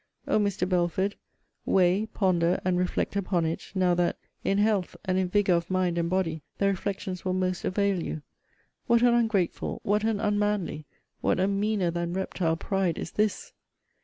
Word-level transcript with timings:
O 0.27 0.39
Mr. 0.39 0.67
Belford, 0.67 1.15
weigh, 1.63 2.07
ponder, 2.07 2.59
and 2.65 2.75
reflect 2.79 3.15
upon 3.15 3.45
it, 3.45 3.71
now 3.75 3.93
that, 3.93 4.17
in 4.43 4.57
health, 4.57 4.95
and 5.05 5.19
in 5.19 5.29
vigour 5.29 5.55
of 5.57 5.69
mind 5.69 5.95
and 5.99 6.09
body, 6.09 6.41
the 6.57 6.65
reflections 6.65 7.23
will 7.23 7.33
most 7.35 7.63
avail 7.65 8.01
you 8.01 8.23
what 8.87 9.03
an 9.03 9.13
ungrateful, 9.13 9.79
what 9.83 10.03
an 10.03 10.19
unmanly, 10.19 10.87
what 11.19 11.39
a 11.39 11.47
meaner 11.47 11.91
than 11.91 12.13
reptile 12.13 12.57
pride 12.57 12.97
is 12.97 13.11
this! 13.11 13.53